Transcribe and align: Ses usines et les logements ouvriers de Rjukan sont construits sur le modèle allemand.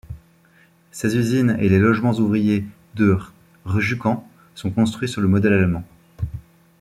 Ses 0.89 1.15
usines 1.15 1.57
et 1.59 1.69
les 1.69 1.77
logements 1.77 2.15
ouvriers 2.15 2.65
de 2.95 3.15
Rjukan 3.65 4.27
sont 4.55 4.71
construits 4.71 5.07
sur 5.07 5.21
le 5.21 5.27
modèle 5.27 5.53
allemand. 5.53 5.83